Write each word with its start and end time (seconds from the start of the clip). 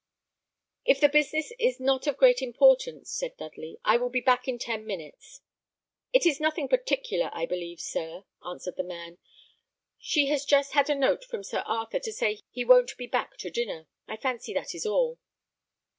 "If 0.83 0.99
the 0.99 1.09
business 1.09 1.53
is 1.59 1.79
not 1.79 2.07
of 2.07 2.17
great 2.17 2.41
importance," 2.41 3.11
said 3.11 3.37
Dudley, 3.37 3.77
"I 3.85 3.97
will 3.97 4.09
be 4.09 4.19
back 4.19 4.47
in 4.47 4.57
ten 4.57 4.83
minutes." 4.83 5.41
"It 6.11 6.25
is 6.25 6.39
nothing 6.39 6.67
particular, 6.67 7.29
I 7.33 7.45
believe, 7.45 7.79
sir," 7.79 8.25
answered 8.43 8.77
the 8.77 8.83
man; 8.83 9.19
"she 9.99 10.25
has 10.29 10.43
just 10.43 10.71
had 10.73 10.89
a 10.89 10.95
note 10.95 11.23
from 11.23 11.43
Sir 11.43 11.59
Arthur 11.67 11.99
to 11.99 12.11
say 12.11 12.39
he 12.49 12.65
won't 12.65 12.97
be 12.97 13.05
back 13.05 13.37
to 13.37 13.51
dinner. 13.51 13.85
I 14.07 14.17
fancy 14.17 14.55
that 14.55 14.73
is 14.73 14.87
all." 14.87 15.19